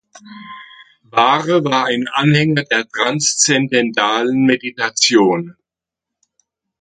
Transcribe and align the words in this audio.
Ware 1.11 1.63
war 1.63 1.85
ein 1.85 2.07
Anhänger 2.11 2.63
der 2.63 2.87
Transzendentalen 2.89 4.47
Meditation. 4.47 5.55